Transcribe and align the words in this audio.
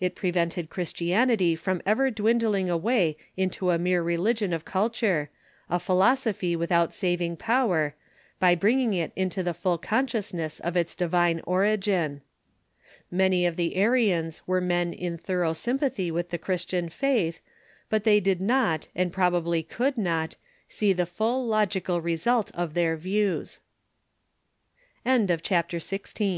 It 0.00 0.14
prevented 0.14 0.70
Chris 0.70 0.90
tianity 0.94 1.54
from 1.54 1.82
ever 1.84 2.10
dwindling 2.10 2.70
away 2.70 3.18
into 3.36 3.70
a 3.72 3.76
mere 3.78 4.02
religion 4.02 4.54
of 4.54 4.64
culture, 4.64 5.28
a 5.68 5.78
philosophy 5.78 6.56
without 6.56 6.94
saving 6.94 7.36
power, 7.36 7.94
by 8.40 8.54
bringing 8.54 8.94
it 8.94 9.12
into 9.14 9.42
the 9.42 9.52
full 9.52 9.76
consciousness 9.76 10.60
of 10.60 10.78
its 10.78 10.94
divine 10.94 11.42
origin. 11.44 12.22
Many 13.10 13.44
of 13.44 13.56
the 13.56 13.76
Arians 13.76 14.40
were 14.46 14.62
men 14.62 14.94
in 14.94 15.18
thorough 15.18 15.52
S3^mpathy 15.52 16.10
with 16.10 16.30
the 16.30 16.38
Christian 16.38 16.88
faith, 16.88 17.42
but 17.90 18.04
they 18.04 18.18
did 18.18 18.40
not, 18.40 18.88
and 18.94 19.12
probably 19.12 19.62
could 19.62 19.98
not, 19.98 20.36
see 20.68 20.94
the 20.94 21.04
full 21.04 21.46
logical 21.46 22.00
result 22.00 22.50
of 22.54 22.72
their 22.72 22.96
views. 22.96 23.60
TUE 25.04 25.18
LATER 25.26 25.36
CONTEOVEK 25.36 26.32